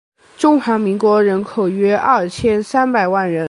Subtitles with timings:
[0.35, 3.39] 中华民国人口约二千三百万人